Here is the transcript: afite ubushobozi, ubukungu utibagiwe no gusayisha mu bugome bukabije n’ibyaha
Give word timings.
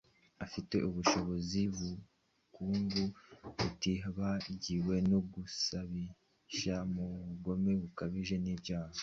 afite 0.45 0.75
ubushobozi, 0.89 1.61
ubukungu 1.75 3.03
utibagiwe 3.67 4.95
no 5.09 5.19
gusayisha 5.33 6.75
mu 6.93 7.05
bugome 7.27 7.71
bukabije 7.81 8.35
n’ibyaha 8.43 8.99